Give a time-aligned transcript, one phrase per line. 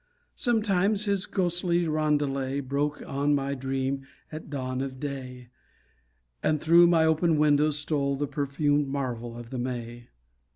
[0.33, 5.49] Sometimes his ghostly rondelay Broke on my dream at dawn of day,
[6.41, 10.07] And through my open window stole The perfumed marvel of the May.